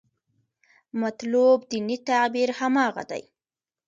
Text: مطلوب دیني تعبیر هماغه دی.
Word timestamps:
مطلوب 1.01 1.59
دیني 1.69 1.97
تعبیر 2.09 2.49
هماغه 2.59 3.03
دی. 3.09 3.23